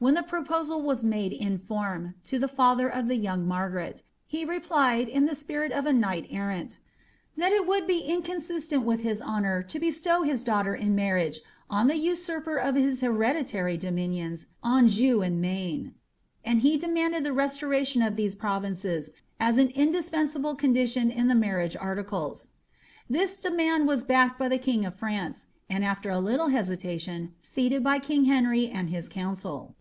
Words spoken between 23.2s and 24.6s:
demand was backed by the